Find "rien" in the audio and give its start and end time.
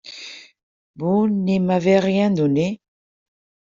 1.99-2.31